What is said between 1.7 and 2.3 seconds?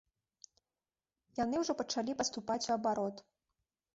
пачалі